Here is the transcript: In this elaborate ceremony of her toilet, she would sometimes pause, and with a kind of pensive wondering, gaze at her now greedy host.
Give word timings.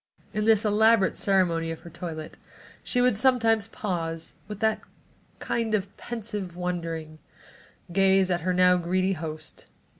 In 0.33 0.45
this 0.45 0.65
elaborate 0.65 1.15
ceremony 1.15 1.69
of 1.69 1.81
her 1.81 1.91
toilet, 1.91 2.35
she 2.83 3.01
would 3.01 3.15
sometimes 3.15 3.67
pause, 3.67 4.33
and 4.33 4.49
with 4.49 4.63
a 4.63 4.79
kind 5.37 5.75
of 5.75 5.95
pensive 5.95 6.55
wondering, 6.55 7.19
gaze 7.91 8.31
at 8.31 8.41
her 8.41 8.51
now 8.51 8.77
greedy 8.77 9.13
host. 9.13 9.67